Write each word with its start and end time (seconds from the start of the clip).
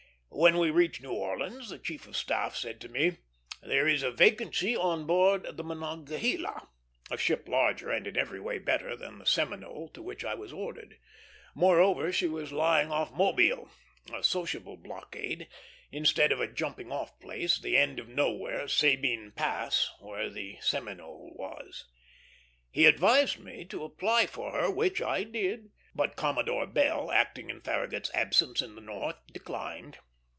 When 0.33 0.57
we 0.57 0.71
reached 0.71 1.01
New 1.03 1.11
Orleans 1.11 1.69
the 1.69 1.77
chief 1.77 2.07
of 2.07 2.15
staff 2.17 2.55
said 2.55 2.81
to 2.81 2.89
me, 2.89 3.17
"There 3.61 3.87
is 3.87 4.01
a 4.01 4.09
vacancy 4.09 4.75
on 4.75 5.05
board 5.05 5.45
the 5.57 5.63
Monongahela," 5.63 6.67
a 7.11 7.17
ship 7.17 7.47
larger 7.47 7.91
and 7.91 8.07
in 8.07 8.17
every 8.17 8.39
way 8.39 8.57
better 8.57 8.95
than 8.95 9.19
the 9.19 9.25
Seminole 9.25 9.89
to 9.89 10.01
which 10.01 10.23
I 10.25 10.33
was 10.33 10.51
ordered; 10.53 10.97
moreover, 11.53 12.11
she 12.11 12.27
was 12.27 12.53
lying 12.53 12.89
off 12.91 13.11
Mobile, 13.11 13.69
a 14.11 14.23
sociable 14.23 14.77
blockade, 14.77 15.47
instead 15.91 16.31
of 16.31 16.41
at 16.41 16.49
a 16.49 16.53
jumping 16.53 16.91
off 16.93 17.19
place, 17.19 17.59
the 17.59 17.77
end 17.77 17.99
of 17.99 18.07
nowhere, 18.07 18.67
Sabine 18.69 19.31
Pass, 19.35 19.91
where 19.99 20.29
the 20.29 20.57
Seminole 20.61 21.35
was. 21.37 21.85
He 22.71 22.85
advised 22.85 23.37
me 23.37 23.65
to 23.65 23.83
apply 23.83 24.25
for 24.27 24.53
her, 24.53 24.71
which 24.71 25.01
I 25.03 25.23
did; 25.23 25.71
but 25.93 26.15
Commodore 26.15 26.65
Bell, 26.67 27.11
acting 27.11 27.49
in 27.51 27.61
Farragut's 27.61 28.09
absence 28.15 28.61
in 28.63 28.73
the 28.75 28.81
North, 28.81 29.17
declined. 29.31 29.97